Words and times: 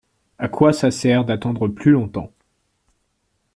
À 0.39 0.47
quoi 0.47 0.73
ça 0.73 0.89
sert 0.89 1.25
d’attendre 1.25 1.67
plus 1.67 1.91
longtemps? 1.91 2.31